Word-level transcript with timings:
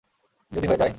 যদি 0.51 0.67
হয়ে 0.67 0.77
যাই? 0.77 0.89